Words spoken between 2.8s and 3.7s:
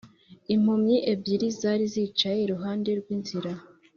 rw’inzira